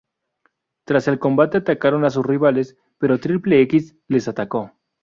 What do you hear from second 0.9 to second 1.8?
el combate